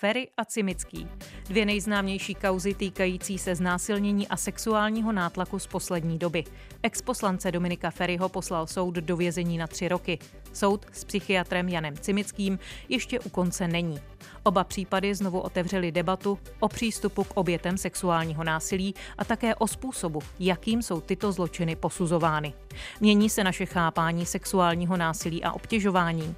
[0.00, 1.08] Ferry a Cimický.
[1.48, 6.44] Dvě nejznámější kauzy týkající se znásilnění a sexuálního nátlaku z poslední doby.
[6.82, 10.18] Ex-poslance Dominika Ferryho poslal soud do vězení na tři roky.
[10.52, 12.58] Soud s psychiatrem Janem Cimickým
[12.88, 14.00] ještě u konce není.
[14.42, 20.20] Oba případy znovu otevřely debatu o přístupu k obětem sexuálního násilí a také o způsobu,
[20.38, 22.52] jakým jsou tyto zločiny posuzovány.
[23.00, 26.34] Mění se naše chápání sexuálního násilí a obtěžování.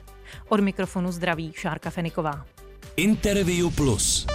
[0.49, 2.45] Od mikrofonu zdraví Šárka Feniková.
[2.97, 4.27] Interview Plus.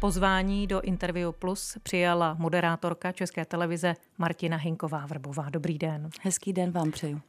[0.00, 5.50] Pozvání do Interview Plus přijala moderátorka České televize Martina Hinková Vrbová.
[5.50, 6.10] Dobrý den.
[6.22, 7.20] Hezký den vám přeju.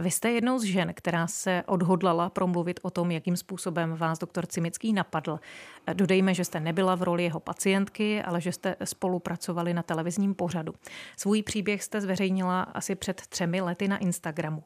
[0.00, 4.46] Vy jste jednou z žen, která se odhodlala promluvit o tom, jakým způsobem vás doktor
[4.46, 5.40] Cimický napadl.
[5.92, 10.74] Dodejme, že jste nebyla v roli jeho pacientky, ale že jste spolupracovali na televizním pořadu.
[11.16, 14.64] Svůj příběh jste zveřejnila asi před třemi lety na Instagramu.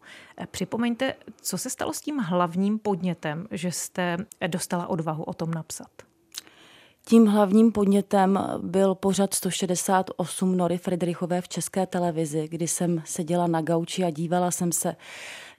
[0.51, 4.17] Připomeňte, co se stalo s tím hlavním podnětem, že jste
[4.47, 6.12] dostala odvahu o tom napsat?
[7.05, 13.63] Tím hlavním podnětem byl pořad 168 Nory Frederichové v české televizi, kdy jsem seděla na
[13.63, 14.97] gauči a dívala jsem se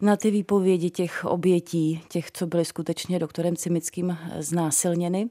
[0.01, 5.29] na ty výpovědi těch obětí, těch, co byly skutečně doktorem Cimickým znásilněny.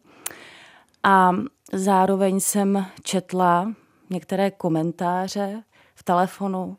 [1.03, 1.31] A
[1.73, 3.75] zároveň jsem četla
[4.11, 5.63] některé komentáře
[5.95, 6.77] v telefonu,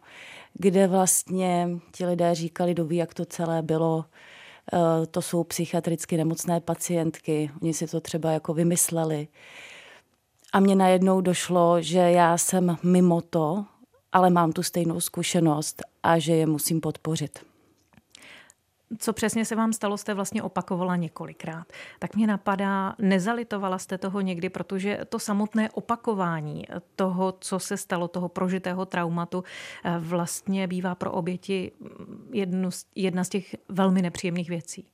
[0.54, 4.06] kde vlastně ti lidé říkali, doví, jak to celé bylo,
[5.12, 9.28] to jsou psychiatricky nemocné pacientky, oni si to třeba jako vymysleli.
[10.54, 13.66] A mně najednou došlo, že já jsem mimo to,
[14.12, 17.53] ale mám tu stejnou zkušenost a že je musím podpořit
[19.00, 21.68] co přesně se vám stalo, jste vlastně opakovala několikrát.
[22.00, 28.08] Tak mě napadá, nezalitovala jste toho někdy, protože to samotné opakování toho, co se stalo,
[28.08, 29.44] toho prožitého traumatu,
[29.84, 31.72] eh, vlastně bývá pro oběti
[32.32, 34.86] jednu, jedna z těch velmi nepříjemných věcí.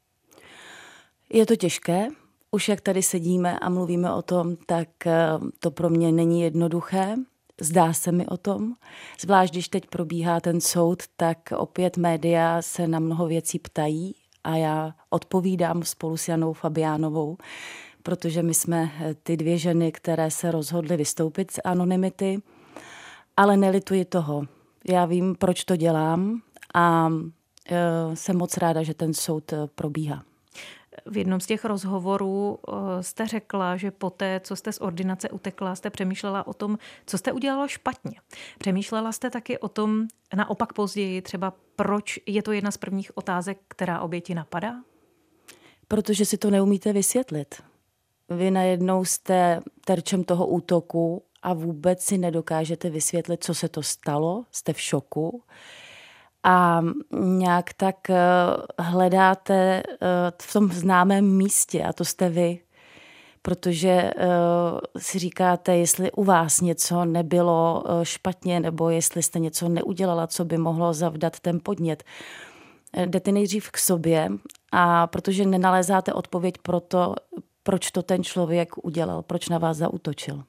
[1.34, 2.08] Je to těžké,
[2.52, 7.16] už jak tady sedíme a mluvíme o tom, tak eh, to pro mě není jednoduché.
[7.62, 8.74] Zdá se mi o tom.
[9.22, 14.56] Zvlášť, když teď probíhá ten soud, tak opět média se na mnoho věcí ptají a
[14.56, 17.38] já odpovídám spolu s Janou Fabiánovou,
[18.04, 22.42] protože my jsme eh, ty dvě ženy, které se rozhodly vystoupit z anonymity,
[23.38, 24.44] ale nelituji toho.
[24.90, 26.42] Já vím, proč to dělám
[26.74, 27.10] a
[27.72, 30.29] eh, jsem moc ráda, že ten soud eh, probíhá.
[31.06, 35.30] V jednom z těch rozhovorů eh, jste řekla, že po té, co jste z ordinace
[35.30, 38.22] utekla, jste přemýšlela o tom, co jste udělala špatně.
[38.58, 43.58] Přemýšlela jste taky o tom, naopak později, třeba proč je to jedna z prvních otázek,
[43.68, 44.76] která oběti napadá?
[45.88, 47.56] Protože si to neumíte vysvětlit.
[48.30, 54.46] Vy najednou jste terčem toho útoku a vůbec si nedokážete vysvětlit, co se to stalo,
[54.52, 55.44] jste v šoku
[56.44, 56.82] a
[57.20, 58.18] nějak tak eh,
[58.80, 59.86] hledáte eh,
[60.42, 62.60] v tom známém místě a to jste vy.
[63.42, 64.14] Protože eh,
[64.98, 70.58] si říkáte, jestli u vás něco nebylo špatně nebo jestli jste něco neudělala, co by
[70.58, 72.04] mohlo zavdat ten podnět.
[73.06, 74.30] Jdete nejdřív k sobě
[74.72, 77.16] a protože nenalézáte odpověď pro to,
[77.64, 80.44] proč to ten člověk udělal, proč na vás zautočil.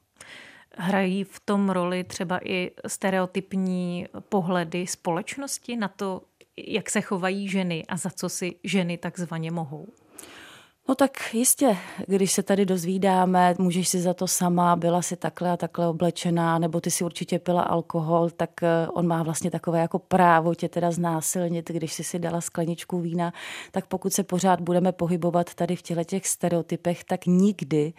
[0.82, 6.22] Hrají v tom roli třeba i stereotypní pohledy společnosti na to,
[6.56, 9.88] jak se chovají ženy a za co si ženy takzvaně mohou?
[10.88, 11.76] No tak jistě,
[12.06, 16.58] když se tady dozvídáme, můžeš si za to sama, byla si takhle a takhle oblečená,
[16.58, 20.68] nebo ty si určitě pila alkohol, tak eh, on má vlastně takové jako právo tě
[20.68, 23.32] teda znásilnit, když si si dala skleničku vína,
[23.70, 27.92] tak pokud se pořád budeme pohybovat tady v těle těch stereotypech, tak nikdy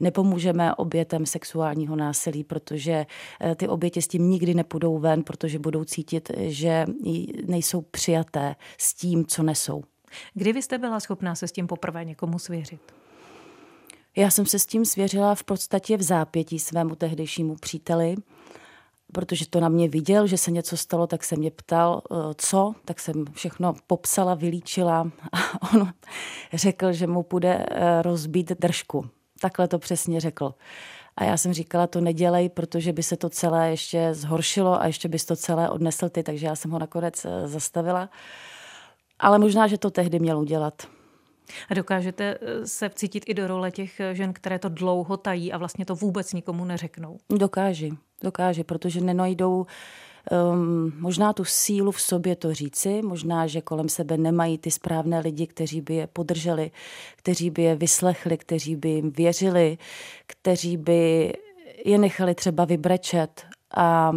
[0.00, 3.06] nepomůžeme obětem sexuálního násilí, protože
[3.40, 6.86] eh, ty oběti s tím nikdy nepůjdou ven, protože budou cítit, že
[7.46, 9.82] nejsou přijaté s tím, co nesou.
[10.34, 12.94] Kdy vy jste byla schopná se s tím poprvé někomu svěřit?
[14.16, 18.16] Já jsem se s tím svěřila v podstatě v zápětí svému tehdejšímu příteli,
[19.12, 22.74] protože to na mě viděl, že se něco stalo, tak se mě ptal, eh, co,
[22.84, 25.92] tak jsem všechno popsala, vylíčila a on
[26.52, 29.08] řekl, že mu půjde eh, rozbít držku.
[29.40, 30.54] Takhle to přesně řekl.
[31.16, 35.08] A já jsem říkala, to nedělej, protože by se to celé ještě zhoršilo a ještě
[35.08, 38.08] bys to celé odnesl ty, takže já jsem ho nakonec eh, zastavila.
[39.18, 40.82] Ale možná, že to tehdy měl udělat.
[41.70, 45.52] A dokážete eh, se vcítit i do role těch eh, žen, které to dlouho tají
[45.52, 47.18] a vlastně to vůbec nikomu neřeknou?
[47.30, 47.92] Dokáži,
[48.22, 49.66] dokáži, protože nenajdou
[50.52, 55.20] um, možná tu sílu v sobě to říci, možná, že kolem sebe nemají ty správné
[55.20, 56.70] lidi, kteří by je podrželi,
[57.16, 59.78] kteří by je vyslechli, kteří by jim věřili,
[60.26, 61.32] kteří by
[61.84, 63.46] je nechali třeba vybrečet
[63.76, 64.12] a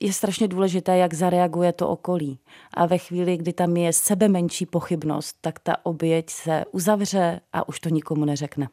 [0.00, 2.38] je strašně důležité, jak zareaguje to okolí.
[2.74, 7.68] A ve chvíli, kdy tam je sebe menší pochybnost, tak ta oběť se uzavře a
[7.68, 8.68] už to nikomu neřekne.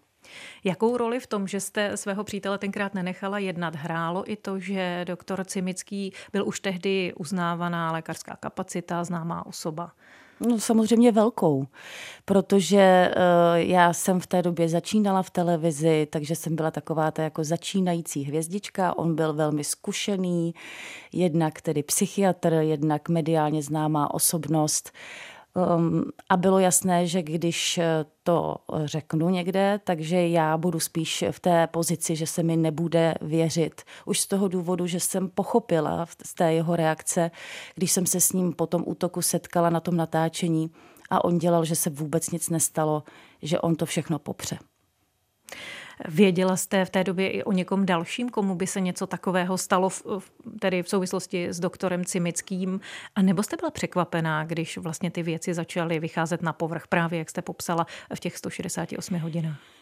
[0.64, 5.06] Jakou roli v tom, že jste svého přítele tenkrát nenechala jednat, hrálo i to, že
[5.08, 9.92] doktor Cimický byl už tehdy uznávaná lékařská kapacita, známá osoba?
[10.40, 11.68] No samozřejmě velkou,
[12.26, 17.24] protože uh, já jsem v té době začínala v televizi, takže jsem byla taková ta
[17.24, 18.98] jako začínající hvězdička.
[18.98, 20.54] On byl velmi zkušený,
[21.14, 24.92] jednak tedy psychiatr, jednak mediálně známá osobnost.
[24.92, 25.37] Um,
[26.30, 28.56] a bylo jasné, že když eh, to
[28.86, 33.82] řeknu někde, takže já budu spíš v té pozici, že se mi nebude věřit.
[34.06, 37.32] Už z toho důvodu, že jsem pochopila z té jeho reakce,
[37.76, 40.72] když jsem se s ním po tom útoku setkala na tom natáčení
[41.10, 43.04] a on dělal, že se vůbec nic nestalo,
[43.42, 44.58] že on to všechno popře.
[46.06, 49.90] Věděla jste v té době i o někom dalším, komu by se něco takového stalo,
[49.90, 50.04] v,
[50.60, 52.80] tedy v souvislosti s doktorem Cimickým?
[53.16, 57.30] A nebo jste byla překvapená, když vlastně ty věci začaly vycházet na povrch, právě jak
[57.30, 59.77] jste popsala v těch 168 hodinách?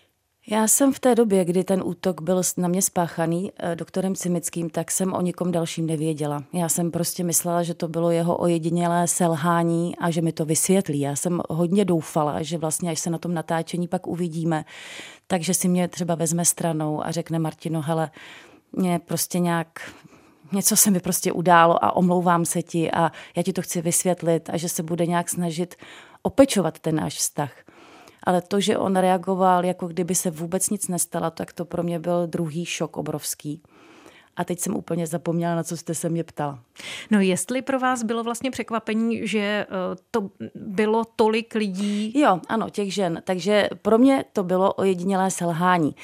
[0.47, 4.69] Já jsem v té době, kdy ten útok byl na mě spáchaný eh, doktorem Cimickým,
[4.69, 6.43] tak jsem o nikom dalším nevěděla.
[6.53, 10.99] Já jsem prostě myslela, že to bylo jeho ojedinělé selhání a že mi to vysvětlí.
[10.99, 14.65] Já jsem hodně doufala, že vlastně, až se na tom natáčení pak uvidíme,
[15.27, 18.11] takže si mě třeba vezme stranou a řekne Martino, hele,
[18.73, 19.93] mě prostě nějak
[20.51, 24.49] něco se mi prostě událo a omlouvám se ti a já ti to chci vysvětlit
[24.53, 25.75] a že se bude nějak snažit
[26.23, 27.51] opečovat ten náš vztah
[28.25, 31.99] ale to, že on reagoval, jako kdyby se vůbec nic nestalo, tak to pro mě
[31.99, 33.61] byl druhý šok obrovský.
[34.35, 36.59] A teď jsem úplně zapomněla, na co jste se mě ptala.
[37.11, 39.65] No jestli pro vás bylo vlastně překvapení, že eh,
[40.11, 42.19] to bylo tolik lidí?
[42.19, 43.21] Jo, ano, těch žen.
[43.23, 45.95] Takže pro mě to bylo ojedinělé selhání.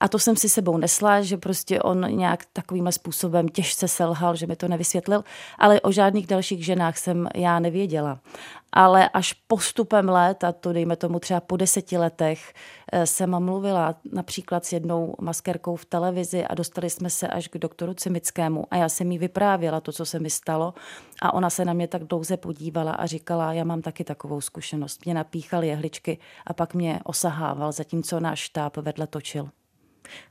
[0.00, 4.46] A to jsem si sebou nesla, že prostě on nějak takovým způsobem těžce selhal, že
[4.46, 5.24] mi to nevysvětlil,
[5.58, 8.18] ale o žádných dalších ženách jsem já nevěděla.
[8.72, 12.54] Ale až postupem let, a to dejme tomu třeba po deseti letech,
[12.92, 17.58] eh, jsem mluvila například s jednou maskerkou v televizi a dostali jsme se až k
[17.58, 20.74] doktoru Cimickému a já jsem jí vyprávěla to, co se mi stalo
[21.22, 25.04] a ona se na mě tak dlouze podívala a říkala, já mám taky takovou zkušenost.
[25.04, 29.48] Mě napíchal jehličky a pak mě osahával, zatímco náš štáb vedle točil.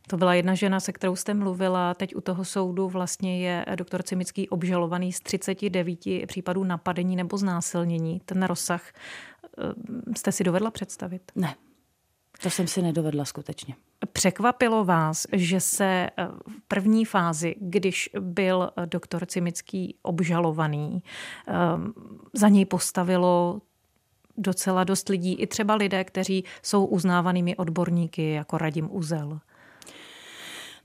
[0.07, 1.93] To byla jedna žena, se kterou jste mluvila.
[1.93, 8.21] Teď u toho soudu vlastně je doktor Cimický obžalovaný z 39 případů napadení nebo znásilnění.
[8.25, 11.31] Ten rozsah eh, jste si dovedla představit?
[11.35, 11.55] Ne,
[12.41, 13.75] to jsem si nedovedla skutečně.
[14.13, 21.03] Překvapilo vás, že se eh, v první fázi, když byl doktor Cimický obžalovaný,
[21.47, 21.53] eh,
[22.33, 23.61] za něj postavilo
[24.37, 29.39] docela dost lidí, i třeba lidé, kteří jsou uznávanými odborníky, jako Radim Uzel.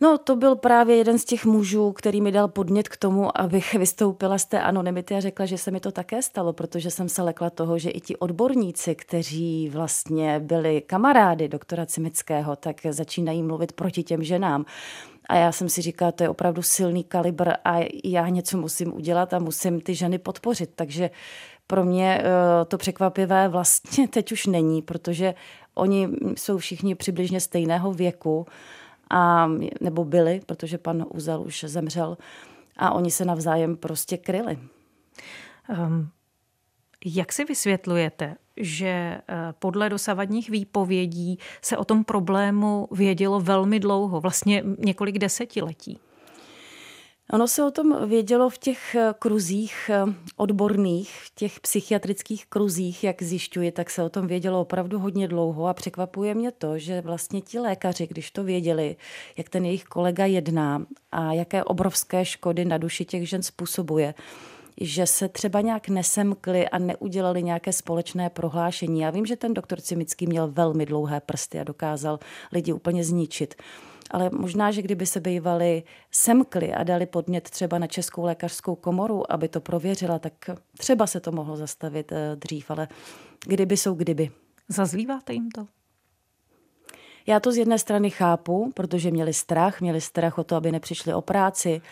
[0.02, 3.74] No, to byl právě jeden z těch mužů, který mi dal podnět k tomu, abych
[3.78, 7.22] vystoupila z té anonymity a řekla, že se mi to také stalo, protože jsem se
[7.22, 13.72] lekla toho, že i ti odborníci, kteří vlastně byli kamarády doktora Cimického, tak začínají mluvit
[13.72, 14.64] proti těm ženám.
[15.28, 19.34] A já jsem si říkala, to je opravdu silný kalibr a já něco musím udělat
[19.34, 20.70] a musím ty ženy podpořit.
[20.74, 21.10] Takže
[21.66, 25.34] pro mě eh, to překvapivé vlastně teď už není, protože
[25.74, 28.46] oni jsou všichni přibližně stejného věku
[29.10, 32.18] a, nebo byli, protože pan Uzel už zemřel
[32.76, 34.58] a oni se navzájem prostě kryli.
[35.68, 36.10] Um,
[37.04, 39.22] jak si vysvětlujete, že eh,
[39.58, 45.98] podle dosavadních výpovědí se o tom problému vědělo velmi dlouho, vlastně několik desetiletí?
[47.32, 53.04] Ono se o tom vědělo v těch eh, kruzích eh, odborných, v těch psychiatrických kruzích,
[53.04, 57.00] jak zjišťuji, tak se o tom vědělo opravdu hodně dlouho a překvapuje mě to, že
[57.00, 58.96] vlastně ti lékaři, když to věděli,
[59.36, 64.14] jak ten jejich kolega jedná a jaké obrovské škody na duši těch žen způsobuje,
[64.80, 69.00] že se třeba nějak nesemkli a neudělali nějaké společné prohlášení.
[69.00, 72.18] Já vím, že ten doktor Cimický měl velmi dlouhé prsty a dokázal
[72.52, 73.54] lidi úplně zničit
[74.10, 79.32] ale možná, že kdyby se bývali semkli a dali podnět třeba na Českou lékařskou komoru,
[79.32, 80.32] aby to prověřila, tak
[80.78, 82.88] třeba se to mohlo zastavit eh, dřív, ale
[83.46, 84.30] kdyby jsou kdyby.
[84.68, 85.66] Zazlíváte jim to?
[87.26, 91.14] Já to z jedné strany chápu, protože měli strach, měli strach o to, aby nepřišli
[91.14, 91.82] o práci,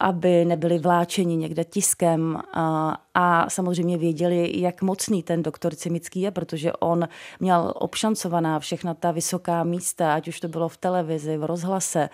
[0.00, 6.30] aby nebyli vláčeni někde tiskem a, a samozřejmě věděli, jak mocný ten doktor Cimický je,
[6.30, 7.08] protože on
[7.40, 12.08] měl obšancovaná všechna ta vysoká místa, ať už to bylo v televizi, v rozhlase.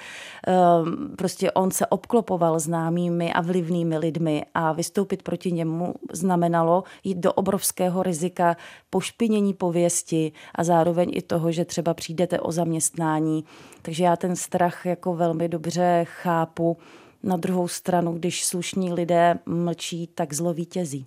[0.47, 7.19] Ehm, prostě on se obklopoval známými a vlivnými lidmi a vystoupit proti němu znamenalo jít
[7.19, 8.57] do obrovského rizika
[8.91, 13.45] pošpinění pověsti a zároveň i toho, že třeba přijdete o zaměstnání.
[13.83, 16.76] Takže já ten strach jako velmi dobře chápu
[17.25, 21.07] Na druhou stranu, když slušní lidé mlčí, tak zlo vítězí.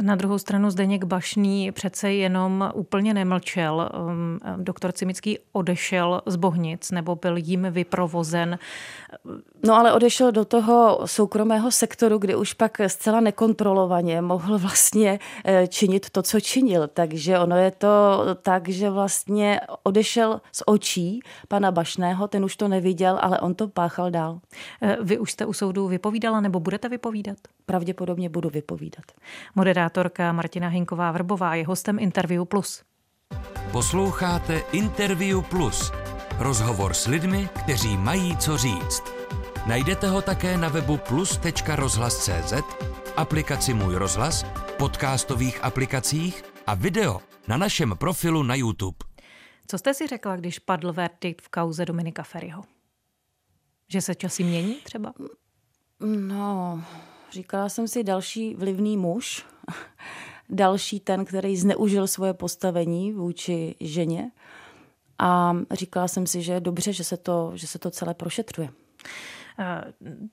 [0.00, 3.90] Na druhou stranu Zdeněk Bašný přece jenom úplně nemlčel.
[4.06, 8.58] Um, doktor Cimický odešel z Bohnic nebo byl jim vyprovozen.
[9.66, 15.66] No ale odešel do toho soukromého sektoru, kde už pak zcela nekontrolovaně mohl vlastně eh,
[15.66, 16.88] činit to, co činil.
[16.88, 22.68] Takže ono je to tak, že vlastně odešel z očí pana Bašného, ten už to
[22.68, 24.40] neviděl, ale on to páchal dál.
[24.82, 27.38] Eh, vy už jste u soudu vypovídala nebo budete vypovídat?
[27.70, 29.04] Pravděpodobně budu vypovídat.
[29.54, 32.82] Moderátorka Martina Hinková-Vrbová je hostem Interview Plus.
[33.72, 35.92] Posloucháte Interview Plus.
[36.38, 39.02] Rozhovor s lidmi, kteří mají co říct.
[39.66, 42.52] Najdete ho také na webu plus.rozhlas.cz,
[43.16, 44.44] aplikaci Můj rozhlas,
[44.78, 48.98] podcastových aplikacích a video na našem profilu na YouTube.
[49.66, 52.62] Co jste si řekla, když padl verdikt v kauze Dominika Ferryho?
[53.88, 55.12] Že se časy mění třeba?
[56.00, 56.82] No,
[57.32, 59.46] říkala jsem si další vlivný muž,
[60.48, 64.30] další ten, který zneužil svoje postavení vůči ženě.
[65.18, 68.68] A říkala jsem si, že je dobře, že se to, že se to celé prošetřuje.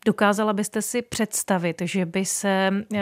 [0.05, 2.99] Dokázala byste si představit, že by se eh,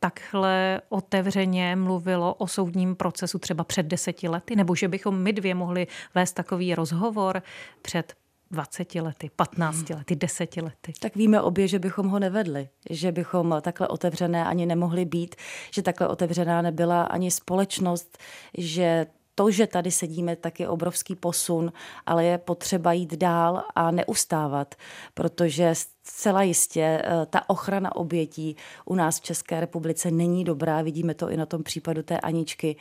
[0.00, 5.54] takhle otevřeně mluvilo o soudním procesu třeba před deseti lety, nebo že bychom my dvě
[5.54, 7.42] mohli vést takový rozhovor
[7.82, 8.14] před
[8.54, 10.92] 20 lety, 15 lety, 10 lety.
[11.00, 15.34] Tak víme obě, že bychom ho nevedli, že bychom takhle otevřené ani nemohli být,
[15.70, 18.18] že takhle otevřená nebyla ani společnost,
[18.58, 21.72] že to, že tady sedíme, tak je obrovský posun,
[22.06, 24.74] ale je potřeba jít dál a neustávat,
[25.14, 30.82] protože zcela jistě eh, ta ochrana obětí u nás v České republice není dobrá.
[30.82, 32.76] Vidíme to i na tom případu té Aničky.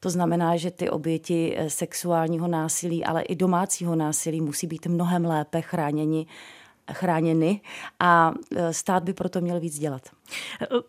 [0.00, 5.24] To znamená, že ty oběti eh, sexuálního násilí, ale i domácího násilí musí být mnohem
[5.24, 6.26] lépe chráněni
[6.92, 7.60] chráněny
[8.00, 10.02] a e, stát by proto měl víc dělat.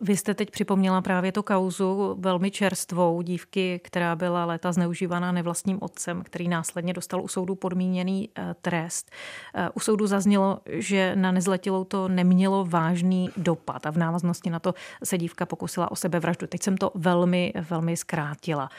[0.02, 5.78] Vy jste teď připomněla právě tu kauzu velmi čerstvou dívky, která byla léta zneužívaná nevlastním
[5.82, 9.12] otcem, který následně dostal u soudu podmíněný e, trest.
[9.56, 14.60] E, u soudu zaznělo, že na nezletilou to nemělo vážný dopad a v návaznosti na
[14.60, 14.74] to
[15.04, 16.48] se dívka pokusila o sebevraždu.
[16.48, 18.70] Teď jsem to velmi, velmi zkrátila.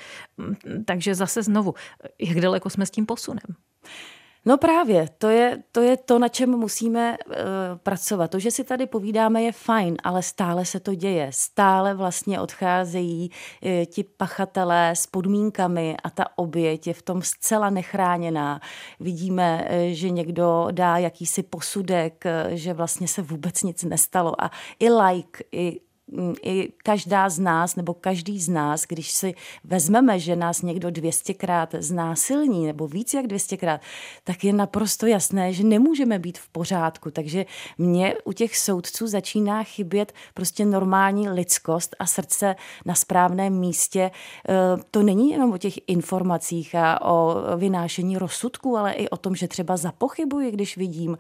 [0.85, 1.75] Takže zase znovu,
[2.19, 3.55] jak daleko jsme s tím posunem?
[4.45, 7.35] No právě, to je, to je to, na čem musíme uh,
[7.83, 8.31] pracovat.
[8.31, 11.31] To, že si tady povídáme, je fajn, ale stále se to děje.
[11.33, 17.71] Stále vlastně odcházejí uh, ti pachatelé s podmínkami a ta oběť je v tom zcela
[17.71, 18.61] nechráněná.
[19.01, 24.51] Vidíme, uh, že někdo dá jakýsi posudek, uh, že vlastně se vůbec nic nestalo a
[24.81, 25.81] i like, i
[26.43, 29.35] i každá z nás nebo každý z nás, když si
[29.65, 33.79] vezmeme, že nás někdo 200krát znásilní nebo víc jak 200krát,
[34.25, 37.11] tak je naprosto jasné, že nemůžeme být v pořádku.
[37.11, 37.47] Takže
[37.79, 44.01] mě u těch soudců začíná chybět prostě normální lidskost a srdce na správném místě.
[44.01, 44.11] E,
[44.91, 49.49] to není jenom o těch informacích a o vynášení rozsudků, ale i o tom, že
[49.49, 51.19] třeba zapochybuji, když vidím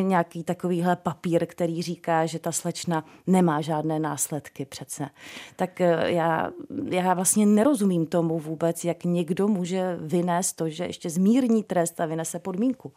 [0.00, 5.08] nějaký takovýhle papír, který říká, že ta slečna nemá žádné následky následky přece.
[5.56, 6.50] Tak eh, já,
[6.90, 12.06] já vlastně nerozumím tomu vůbec, jak někdo může vynést to, že ještě zmírní trest a
[12.06, 12.92] vynese podmínku.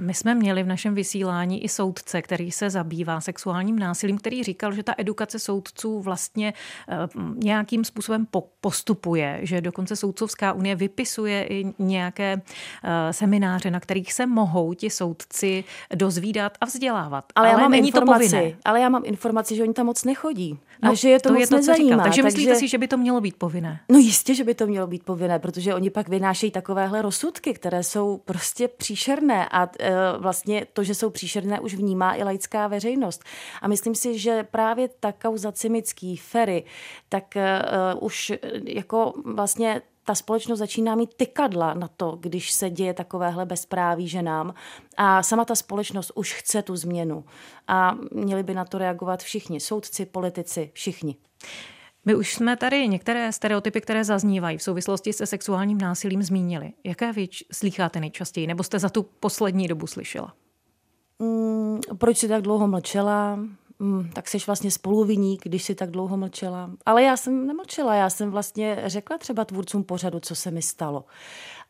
[0.00, 4.72] My jsme měli v našem vysílání i soudce, který se zabývá sexuálním násilím, který říkal,
[4.72, 6.54] že ta edukace soudců vlastně
[6.88, 6.94] eh,
[7.34, 8.26] nějakým způsobem
[8.60, 12.42] postupuje, že dokonce Soudcovská unie vypisuje i nějaké
[12.84, 15.64] eh, semináře, na kterých se mohou ti soudci
[15.94, 17.24] dozvídat a vzdělávat.
[17.34, 18.56] Ale, ale já mám není informaci, to povinné.
[18.64, 20.58] Ale já mám informaci, že oni tam moc nechodí.
[20.82, 22.02] No, a že je to, to moc je to, nezajímá.
[22.02, 23.80] Takže, takže myslíte si, že by to mělo být povinné?
[23.88, 27.82] No jistě, že by to mělo být povinné, protože oni pak vynášejí takovéhle rozsudky, které
[27.82, 33.24] jsou prostě příšerné a e, vlastně to, že jsou příšerné, už vnímá i laická veřejnost.
[33.62, 36.64] A myslím si, že právě ta kauza Cimický, Ferry,
[37.08, 37.62] tak e,
[38.00, 38.32] už
[38.64, 44.54] jako vlastně ta společnost začíná mít tykadla na to, když se děje takovéhle bezpráví ženám.
[44.96, 47.24] A sama ta společnost už chce tu změnu.
[47.68, 51.16] A měli by na to reagovat všichni, soudci, politici, všichni.
[52.04, 56.72] My už jsme tady některé stereotypy, které zaznívají v souvislosti se sexuálním násilím, zmínili.
[56.84, 60.34] Jaké vy slycháte nejčastěji, nebo jste za tu poslední dobu slyšela?
[61.18, 63.38] Mm, proč si tak dlouho mlčela?
[63.78, 66.70] Mm, tak jsi vlastně spoluviník, když si tak dlouho mlčela.
[66.86, 71.04] Ale já jsem nemlčela, já jsem vlastně řekla třeba tvůrcům pořadu, co se mi stalo.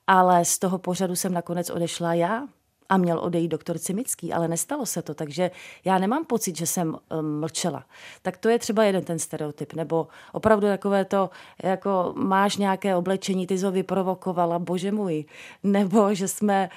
[0.07, 2.47] Ale z toho pořadu jsem nakonec odešla já
[2.89, 5.51] a měl odejít doktor Cimický, ale nestalo se to, takže
[5.85, 7.85] já nemám pocit, že jsem um, mlčela.
[8.23, 11.31] Tak to je třeba jeden ten stereotyp, nebo opravdu takové to,
[11.63, 15.25] jako máš nějaké oblečení, ty jsi ho vyprovokovala, bože můj,
[15.63, 16.71] nebo že jsme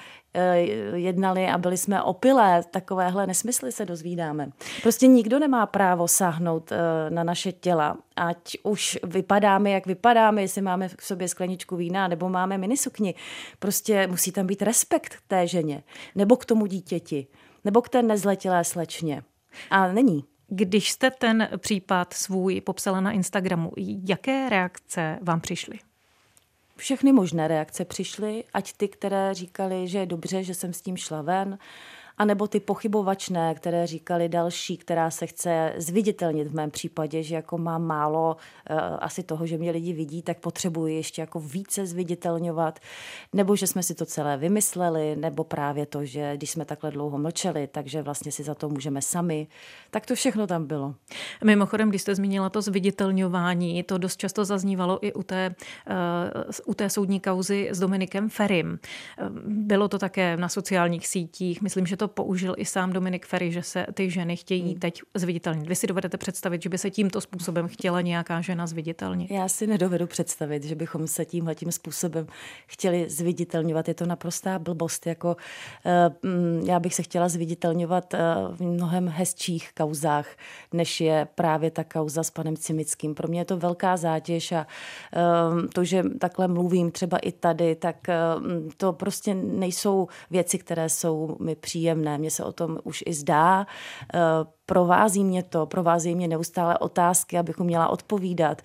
[0.94, 4.50] jednali a byli jsme opilé, takovéhle nesmysly se dozvídáme.
[4.82, 10.62] Prostě nikdo nemá právo sáhnout eh, na naše těla, ať už vypadáme, jak vypadáme, jestli
[10.62, 13.14] máme v sobě skleničku vína, nebo máme minisukni.
[13.58, 15.82] Prostě musí tam být respekt k té ženě,
[16.14, 17.26] nebo k tomu dítěti,
[17.64, 19.22] nebo k té nezletilé slečně.
[19.70, 20.24] A není.
[20.52, 23.72] Když jste ten případ svůj popsala na Instagramu,
[24.08, 25.78] jaké reakce vám přišly?
[26.80, 30.96] Všechny možné reakce přišly, ať ty, které říkali, že je dobře, že jsem s tím
[30.96, 31.58] šla ven,
[32.18, 37.58] anebo ty pochybovačné, které říkali další, která se chce zviditelnit v mém případě, že jako
[37.58, 38.36] mám málo
[38.70, 42.78] uh, asi toho, že mě lidi vidí, tak potřebuji ještě jako více zviditelňovat,
[43.32, 47.18] nebo že jsme si to celé vymysleli, nebo právě to, že když jsme takhle dlouho
[47.18, 49.46] mlčeli, takže vlastně si za to můžeme sami,
[49.90, 50.94] tak to všechno tam bylo.
[51.44, 55.54] Mimochodem, když jste zmínila to zviditelňování, to dost často zaznívalo i u té,
[55.90, 55.94] uh,
[56.66, 58.78] u té soudní kauzy s Dominikem Ferim.
[59.46, 63.62] Bylo to také na sociálních sítích, myslím, že to použil i sám Dominik Ferry, že
[63.62, 64.78] se ty ženy chtějí hmm.
[64.78, 65.68] teď zviditelnit.
[65.68, 69.30] Vy si dovedete představit, že by se tímto způsobem chtěla nějaká žena zviditelnit?
[69.30, 72.26] Já si nedovedu představit, že bychom se tímhle tím způsobem
[72.66, 73.88] chtěli zviditelňovat.
[73.88, 75.06] Je to naprostá blbost.
[75.06, 75.36] Jako,
[76.24, 78.20] uh, já bych se chtěla zviditelňovat uh,
[78.56, 80.26] v mnohem hezčích kauzách,
[80.72, 83.14] než je právě ta kauza s panem Cimickým.
[83.14, 84.66] Pro mě je to velká zátěž a
[85.56, 88.44] uh, to, že takhle mluvím třeba i tady, tak uh,
[88.76, 92.18] to prostě nejsou věci, které jsou mi příjemné příjemné.
[92.18, 93.66] Mně se o tom už i zdá.
[94.14, 94.18] Eh,
[94.66, 98.62] provází mě to, provází mě neustále otázky, abych měla odpovídat.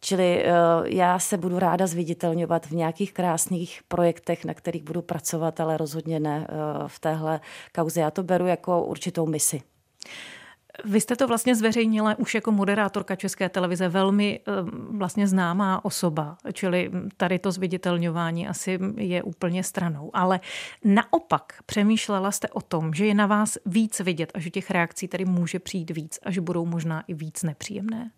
[0.00, 0.52] Čili eh,
[0.84, 6.20] já se budu ráda zviditelňovat v nějakých krásných projektech, na kterých budu pracovat, ale rozhodně
[6.20, 6.54] ne eh,
[6.86, 7.40] v téhle
[7.74, 8.00] kauze.
[8.00, 9.62] Já to beru jako určitou misi.
[10.84, 14.52] Vy jste to vlastně zveřejnila už jako moderátorka České televize, velmi eh,
[14.90, 20.10] vlastně známá osoba, čili tady to zviditelňování asi je úplně stranou.
[20.12, 20.40] Ale
[20.84, 25.08] naopak přemýšlela jste o tom, že je na vás víc vidět a že těch reakcí
[25.08, 28.10] tady může přijít víc a že budou možná i víc nepříjemné?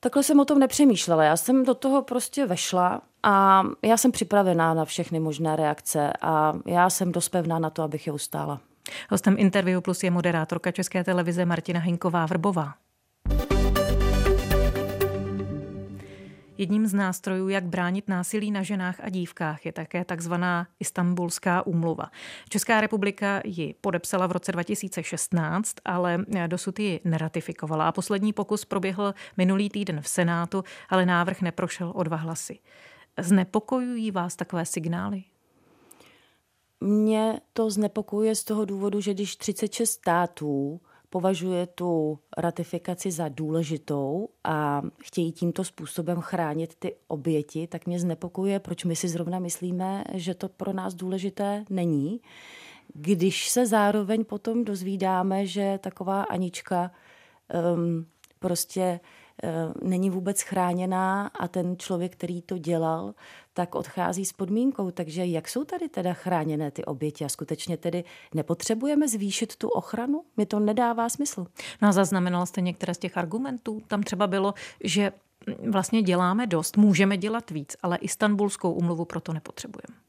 [0.00, 1.24] Takhle jsem o tom nepřemýšlela.
[1.24, 6.52] Já jsem do toho prostě vešla a já jsem připravená na všechny možné reakce a
[6.66, 8.60] já jsem dost pevná na to, abych je ustála.
[9.10, 12.72] Hostem Interview Plus je moderátorka České televize Martina Hinková-Vrbová.
[16.58, 22.10] Jedním z nástrojů, jak bránit násilí na ženách a dívkách, je také takzvaná Istanbulská úmluva.
[22.48, 27.88] Česká republika ji podepsala v roce 2016, ale dosud ji neratifikovala.
[27.88, 32.58] A poslední pokus proběhl minulý týden v Senátu, ale návrh neprošel o dva hlasy.
[33.20, 35.24] Znepokojují vás takové signály?
[36.84, 44.28] Mě to znepokojuje z toho důvodu, že když 36 států považuje tu ratifikaci za důležitou
[44.44, 50.04] a chtějí tímto způsobem chránit ty oběti, tak mě znepokojuje, proč my si zrovna myslíme,
[50.14, 52.20] že to pro nás důležité není.
[52.94, 56.90] Když se zároveň potom dozvídáme, že taková Anička
[57.76, 58.06] um,
[58.38, 59.00] prostě
[59.82, 63.14] není vůbec chráněná a ten člověk, který to dělal,
[63.52, 64.90] tak odchází s podmínkou.
[64.90, 70.22] Takže jak jsou tady teda chráněné ty oběti a skutečně tedy nepotřebujeme zvýšit tu ochranu?
[70.36, 71.46] Mi to nedává smysl.
[71.82, 73.82] No a zaznamenala jste některé z těch argumentů?
[73.86, 75.12] Tam třeba bylo, že
[75.70, 80.04] vlastně děláme dost, můžeme dělat víc, ale Istanbulskou umluvu proto nepotřebujeme.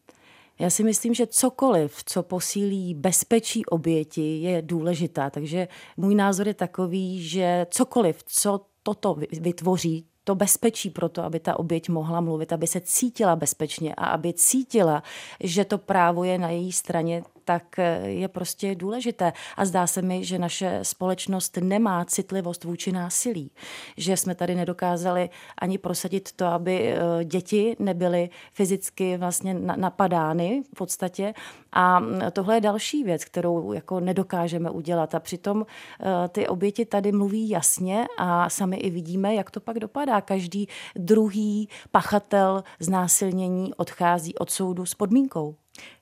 [0.59, 5.29] Já si myslím, že cokoliv, co posílí bezpečí oběti, je důležitá.
[5.29, 11.39] Takže můj názor je takový, že cokoliv, co toto vytvoří, to bezpečí pro to, aby
[11.39, 15.03] ta oběť mohla mluvit, aby se cítila bezpečně a aby cítila,
[15.39, 19.33] že to právo je na její straně, tak eh, je prostě důležité.
[19.57, 23.51] A zdá se mi, že naše společnost nemá citlivost vůči násilí.
[23.97, 30.77] Že jsme tady nedokázali ani prosadit to, aby eh, děti nebyly fyzicky vlastně napadány v
[30.77, 31.33] podstatě.
[31.71, 35.15] A mm, tohle je další věc, kterou jako nedokážeme udělat.
[35.15, 39.79] A přitom eh, ty oběti tady mluví jasně a sami i vidíme, jak to pak
[39.79, 40.21] dopadá.
[40.21, 45.55] Každý druhý pachatel znásilnění odchází od soudu s podmínkou.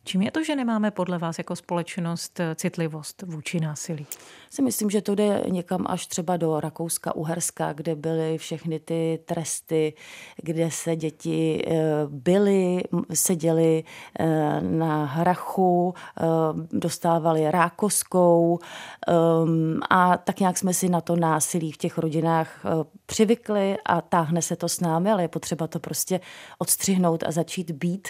[0.05, 4.07] Čím je to, že nemáme podle vás jako společnost eh, citlivost vůči násilí?
[4.49, 9.19] Si myslím, že to jde někam až třeba do Rakouska, Uherska, kde byly všechny ty
[9.25, 9.93] tresty,
[10.43, 11.73] kde se děti eh,
[12.07, 12.83] byly,
[13.13, 13.83] seděly
[14.19, 15.93] eh, na hrachu,
[16.71, 18.59] dostávali rákoskou
[19.07, 22.65] ehm, a tak nějak jsme si na to násilí v těch rodinách
[23.05, 26.19] přivykli a táhne se to s námi, ale je potřeba to prostě
[26.59, 28.07] odstřihnout a začít být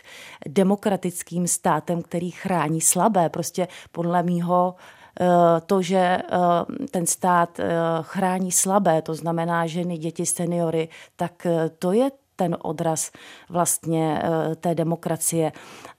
[0.47, 3.30] demokratickým státem, který chrání slabé.
[3.30, 4.76] Prostě podle mýho
[5.22, 5.26] eh,
[5.66, 7.66] to, že eh, ten stát eh,
[8.02, 11.48] chrání slabé, to znamená ženy, děti, seniory, tak
[11.80, 13.12] to je ten odraz
[13.50, 15.52] vlastně eh, té demokracie.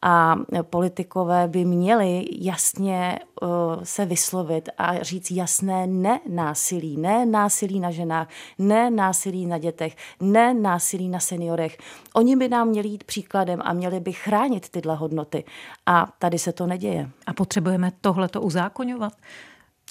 [0.03, 3.47] A politikové by měli jasně eh,
[3.83, 9.97] se vyslovit a říct jasné ne násilí, ne násilí na ženách, ne násilí na dětech,
[10.21, 11.79] ne násilí na seniorech.
[12.15, 15.45] Oni by nám měli jít příkladem a měli by chránit tyhle hodnoty.
[15.87, 17.11] A tady se to neděje.
[17.27, 19.13] A potřebujeme tohleto uzákonňovat?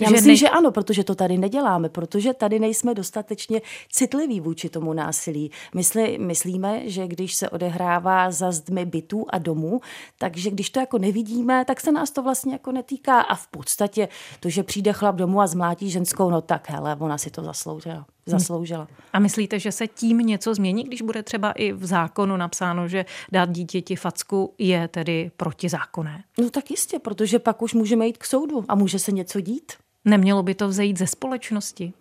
[0.02, 0.36] Já že myslím, ne...
[0.36, 5.52] že ano, protože to tady neděláme, protože tady nejsme dostatečně citliví vůči tomu násilí.
[5.76, 9.82] Mysli, myslíme, že když se odehrává za zdmi bytů a domů,
[10.18, 14.08] takže když to jako nevidíme, tak se nás to vlastně jako netýká a v podstatě
[14.40, 18.06] to, že přijde chlap domů a zmlátí ženskou, no tak hele, ona si to zasloužila.
[18.26, 18.88] Zasloužila.
[19.14, 23.06] A myslíte, že se tím něco změní, když bude třeba i v zákonu napsáno, že
[23.32, 26.24] dát dítěti facku je tedy protizákonné?
[26.38, 29.74] No tak jistě, protože pak už můžeme jít k soudu a může se něco dít.
[30.06, 31.94] Nemělo by to vzejít ze společnosti?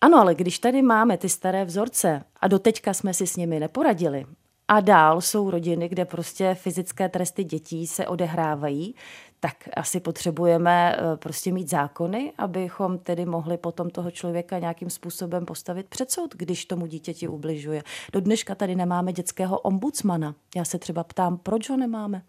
[0.00, 4.26] Ano, ale když tady máme ty staré vzorce a doteďka jsme si s nimi neporadili,
[4.68, 8.94] a dál jsou rodiny, kde prostě fyzické tresty dětí se odehrávají,
[9.46, 15.46] tak asi potřebujeme eh, prostě mít zákony, abychom tedy mohli potom toho člověka nějakým způsobem
[15.46, 17.82] postavit před soud, když tomu dítěti ubližuje.
[18.12, 20.34] Do dneška tady nemáme dětského ombudsmana.
[20.56, 22.22] Já se třeba ptám, proč ho nemáme?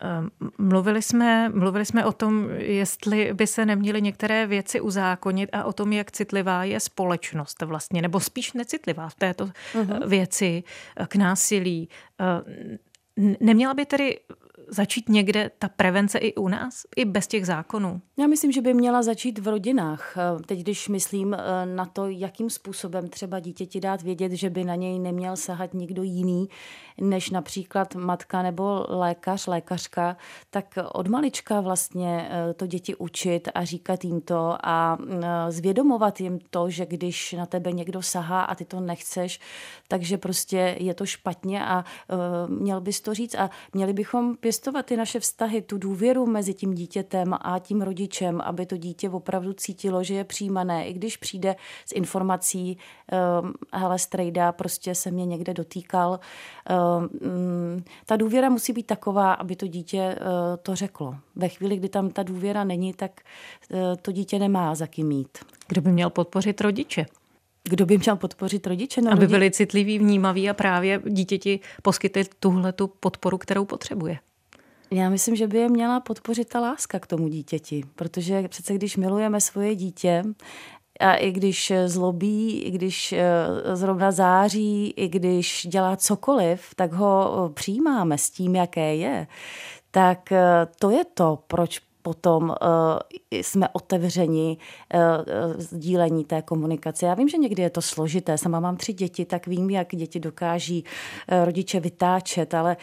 [0.00, 5.64] Ehm, mluvili jsme, mluvili jsme o tom, jestli by se neměly některé věci uzákonit a
[5.64, 10.08] o tom, jak citlivá je společnost vlastně, nebo spíš necitlivá v této uh-huh.
[10.08, 10.62] věci
[11.08, 11.88] k násilí.
[12.18, 14.18] Ehm, neměla by tedy
[14.70, 18.00] začít někde ta prevence i u nás, i bez těch zákonů?
[18.18, 20.14] Já myslím, že by měla začít v rodinách.
[20.46, 24.74] Teď, když myslím eh, na to, jakým způsobem třeba dítěti dát vědět, že by na
[24.74, 26.48] něj neměl sahat nikdo jiný,
[27.00, 30.16] než například matka nebo lékař, lékařka,
[30.50, 36.20] tak od malička vlastně eh, to děti učit a říkat jim to a eh, zvědomovat
[36.20, 39.40] jim to, že když na tebe někdo sahá a ty to nechceš,
[39.88, 41.84] takže prostě je to špatně a
[42.46, 46.74] měl bys to říct a měli bychom pěstovat ty naše vztahy, tu důvěru mezi tím
[46.74, 51.56] dítětem a tím rodičem, aby to dítě opravdu cítilo, že je přijímané, i když přijde
[51.86, 52.78] s informací,
[53.72, 56.20] hele, strejda, prostě se mě někde dotýkal.
[56.96, 60.26] Uh, ta důvěra musí být taková, aby to dítě uh,
[60.62, 61.16] to řeklo.
[61.36, 63.20] Ve chvíli, kdy tam ta důvěra není, tak
[63.70, 65.38] uh, to dítě nemá za kým mít.
[65.68, 67.06] Kdo by měl podpořit rodiče?
[67.64, 69.02] Kdo by měl podpořit rodiče?
[69.02, 74.18] Na Aby byli citliví, vnímaví a právě dítěti poskytli tuhle tu podporu, kterou potřebuje.
[74.90, 78.96] Já myslím, že by je měla podpořit ta láska k tomu dítěti, protože přece když
[78.96, 80.24] milujeme svoje dítě,
[80.98, 83.26] a i když zlobí, i když eh,
[83.76, 89.26] zrovna září, i když dělá cokoliv, tak ho eh, přijímáme s tím, jaké je.
[89.90, 92.56] Tak eh, to je to, proč potom uh,
[93.30, 94.56] jsme otevřeni
[94.94, 95.00] uh,
[95.56, 97.06] sdílení té komunikace.
[97.06, 98.38] Já vím, že někdy je to složité.
[98.38, 100.84] Sama mám tři děti, tak vím, jak děti dokáží
[101.44, 102.76] rodiče vytáčet, ale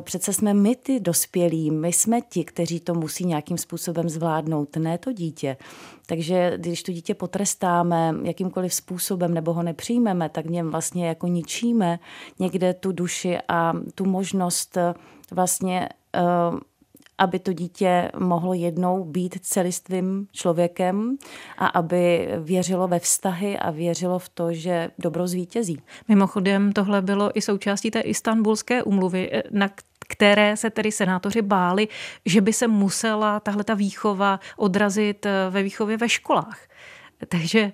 [0.00, 4.98] přece jsme my ty dospělí, my jsme ti, kteří to musí nějakým způsobem zvládnout, ne
[4.98, 5.56] to dítě.
[6.06, 11.98] Takže když to dítě potrestáme jakýmkoliv způsobem nebo ho nepřijmeme, tak něm vlastně jako ničíme
[12.38, 14.78] někde tu duši a tu možnost
[15.30, 15.88] vlastně
[17.22, 21.16] aby to dítě mohlo jednou být celistvým člověkem
[21.58, 25.82] a aby věřilo ve vztahy a věřilo v to, že dobro zvítězí.
[26.08, 29.68] Mimochodem, tohle bylo i součástí té istambulské umluvy, eh, na
[30.08, 31.88] které se tedy senátoři báli,
[32.26, 36.58] že by se musela tahle ta výchova odrazit eh, ve výchově ve školách.
[37.28, 37.72] Takže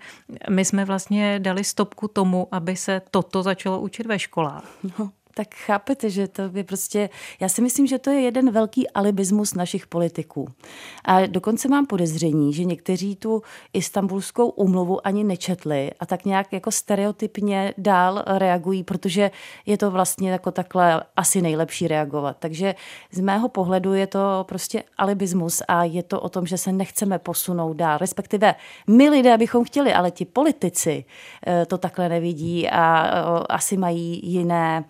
[0.50, 4.64] my jsme vlastně dali stopku tomu, aby se toto začalo učit ve školách.
[4.98, 8.90] No, tak chápete, že to je prostě, já si myslím, že to je jeden velký
[8.90, 10.48] alibismus našich politiků.
[11.04, 16.70] A dokonce mám podezření, že někteří tu istambulskou umluvu ani nečetli a tak nějak jako
[16.70, 19.30] stereotypně dál reagují, protože
[19.66, 22.36] je to vlastně jako takhle asi nejlepší reagovat.
[22.38, 22.74] Takže
[23.12, 27.18] z mého pohledu je to prostě alibismus a je to o tom, že se nechceme
[27.18, 27.98] posunout dál.
[27.98, 28.54] Respektive
[28.86, 31.04] my lidé bychom chtěli, ale ti politici
[31.46, 34.84] eh, to takhle nevidí a eh, asi mají jiné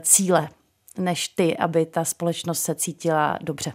[0.00, 0.48] cíle
[0.98, 3.72] než ty, aby ta společnost se cítila dobře.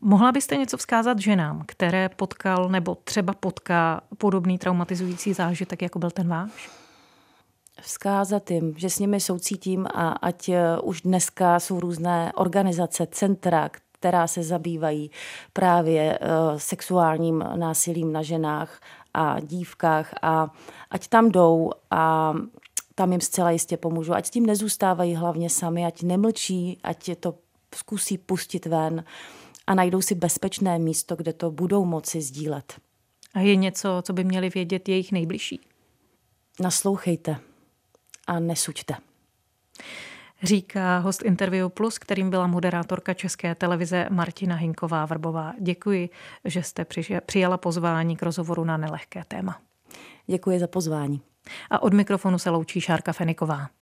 [0.00, 6.10] Mohla byste něco vzkázat ženám, které potkal nebo třeba potká podobný traumatizující zážitek, jako byl
[6.10, 6.70] ten váš?
[7.80, 13.68] Vzkázat jim, že s nimi soucítím a ať eh, už dneska jsou různé organizace, centra,
[14.00, 15.10] která se zabývají
[15.52, 18.80] právě uh, sexuálním násilím na ženách
[19.14, 20.48] a dívkách a
[20.90, 22.34] ať tam jdou a
[23.00, 24.14] tam jim zcela jistě pomůžu.
[24.14, 27.34] Ať s tím nezůstávají hlavně sami, ať nemlčí, ať je to
[27.74, 29.04] zkusí pustit ven
[29.66, 32.80] a najdou si bezpečné místo, kde to budou moci sdílet.
[33.34, 35.60] A je něco, co by měli vědět jejich nejbližší?
[36.60, 37.36] Naslouchejte
[38.26, 38.94] a nesuďte.
[40.42, 45.52] Říká host Interview Plus, kterým byla moderátorka České televize Martina Hinková-Vrbová.
[45.60, 46.10] Děkuji,
[46.44, 46.86] že jste
[47.26, 49.60] přijala pozvání k rozhovoru na nelehké téma.
[50.26, 51.20] Děkuji za pozvání.
[51.70, 53.70] A od mikrofonu se loučí Šárka Feniková.